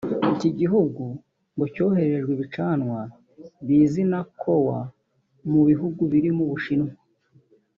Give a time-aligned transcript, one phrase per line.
[0.33, 1.03] Iki gihugu
[1.53, 2.99] ngo cyoherejwe ibicanwa
[3.67, 4.79] bizwi na ‘coal’
[5.51, 6.93] mu bihugu birimo u Bushinwa